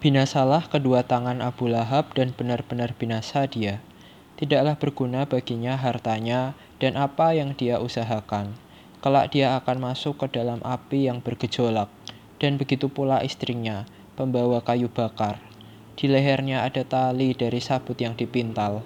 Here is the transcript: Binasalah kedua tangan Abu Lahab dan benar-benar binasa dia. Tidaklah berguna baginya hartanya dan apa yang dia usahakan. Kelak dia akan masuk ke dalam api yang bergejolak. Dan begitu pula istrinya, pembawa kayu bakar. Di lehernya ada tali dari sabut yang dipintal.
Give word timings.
Binasalah 0.00 0.72
kedua 0.72 1.04
tangan 1.04 1.44
Abu 1.44 1.68
Lahab 1.68 2.16
dan 2.16 2.32
benar-benar 2.32 2.96
binasa 2.96 3.44
dia. 3.44 3.84
Tidaklah 4.40 4.80
berguna 4.80 5.28
baginya 5.28 5.76
hartanya 5.76 6.56
dan 6.80 6.96
apa 6.96 7.36
yang 7.36 7.52
dia 7.52 7.76
usahakan. 7.76 8.56
Kelak 9.04 9.36
dia 9.36 9.60
akan 9.60 9.92
masuk 9.92 10.16
ke 10.24 10.40
dalam 10.40 10.64
api 10.64 11.04
yang 11.04 11.20
bergejolak. 11.20 11.92
Dan 12.40 12.56
begitu 12.56 12.88
pula 12.88 13.20
istrinya, 13.20 13.84
pembawa 14.16 14.64
kayu 14.64 14.88
bakar. 14.88 15.36
Di 16.00 16.08
lehernya 16.08 16.64
ada 16.64 16.80
tali 16.80 17.36
dari 17.36 17.60
sabut 17.60 18.00
yang 18.00 18.16
dipintal. 18.16 18.80